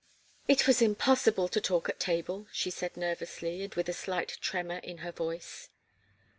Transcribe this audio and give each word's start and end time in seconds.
"It 0.47 0.65
was 0.65 0.81
impossible 0.81 1.47
to 1.47 1.61
talk 1.61 1.87
at 1.87 1.99
table," 1.99 2.47
she 2.51 2.71
said 2.71 2.97
nervously, 2.97 3.61
and 3.61 3.75
with 3.75 3.87
a 3.87 3.93
slight 3.93 4.39
tremor 4.41 4.79
in 4.79 4.99
her 5.05 5.11
voice. 5.11 5.69